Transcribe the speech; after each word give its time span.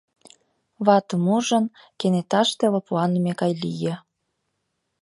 Ватым 0.85 1.23
ужын, 1.35 1.65
кенеташте 1.99 2.65
лыпланыме 2.73 3.31
гай 3.41 3.53
лие. 3.63 3.95